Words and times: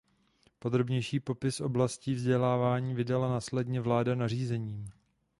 Podrobnější 0.59 1.19
popis 1.19 1.61
oblastí 1.61 2.13
vzdělávání 2.13 2.93
vydala 2.95 3.29
následně 3.29 3.81
vláda 3.81 4.15
nařízením. 4.15 4.89